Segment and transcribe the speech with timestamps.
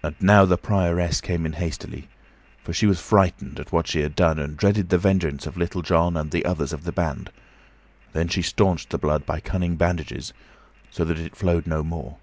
[0.00, 2.08] And now the Prioress came in hastily,
[2.62, 5.82] for she was frightened at what she had done, and dreaded the vengeance of Little
[5.82, 7.32] John and the others of the band;
[8.12, 10.32] then she stanched the blood by cunning bandages,
[10.92, 12.18] so that it flowed no more.